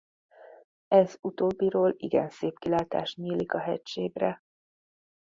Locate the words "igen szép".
1.97-2.59